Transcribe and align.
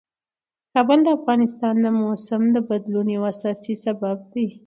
کابل 0.73 0.99
د 1.03 1.07
افغانستان 1.17 1.75
د 1.81 1.87
موسم 2.01 2.41
د 2.55 2.57
بدلون 2.69 3.07
یو 3.15 3.23
اساسي 3.33 3.75
سبب 3.85 4.17
دی. 4.33 4.47